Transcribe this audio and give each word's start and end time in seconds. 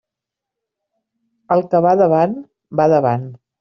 El 1.57 1.63
que 1.69 1.85
va 1.89 1.95
davant, 2.05 2.37
va 2.83 2.93
davant. 2.99 3.35